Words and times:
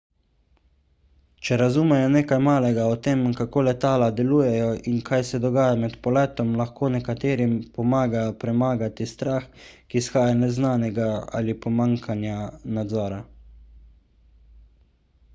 če 1.47 1.57
razumejo 1.61 2.05
nekaj 2.13 2.39
malega 2.45 2.85
o 2.93 2.95
tem 3.07 3.19
kako 3.39 3.63
letala 3.67 4.07
delujejo 4.19 4.69
in 4.93 4.95
kaj 5.09 5.19
se 5.31 5.41
dogaja 5.43 5.75
med 5.83 5.93
poletom 6.07 6.49
lahko 6.61 6.89
nekaterim 6.95 7.53
pomaga 7.77 8.25
premagati 8.45 9.09
strah 9.13 9.47
ki 9.93 10.01
izhaja 10.03 10.33
iz 10.39 10.43
neznanega 10.47 11.11
ali 11.43 11.57
pomanjkanja 11.67 12.39
nadzora 12.81 13.21